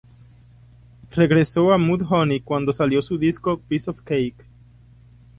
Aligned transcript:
Regresó 1.11 1.71
a 1.71 1.77
Mudhoney 1.77 2.39
cuando 2.39 2.73
salió 2.73 3.03
su 3.03 3.19
disco 3.19 3.59
Piece 3.59 3.91
of 3.91 4.01
Cake. 4.01 4.47